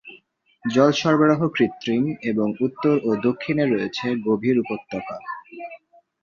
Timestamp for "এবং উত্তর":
2.23-2.95